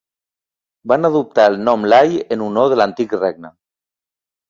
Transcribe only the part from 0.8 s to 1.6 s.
Van adoptar el